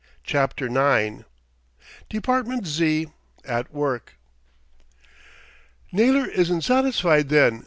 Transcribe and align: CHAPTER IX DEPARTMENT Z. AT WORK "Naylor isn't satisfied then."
CHAPTER 0.23 0.65
IX 0.65 1.25
DEPARTMENT 2.09 2.65
Z. 2.65 3.09
AT 3.45 3.71
WORK 3.71 4.17
"Naylor 5.91 6.25
isn't 6.27 6.61
satisfied 6.63 7.29
then." 7.29 7.59